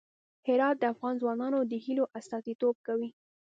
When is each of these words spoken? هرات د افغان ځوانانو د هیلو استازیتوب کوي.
هرات 0.47 0.75
د 0.79 0.83
افغان 0.93 1.15
ځوانانو 1.21 1.59
د 1.71 1.73
هیلو 1.85 2.05
استازیتوب 2.19 2.75
کوي. 2.87 3.09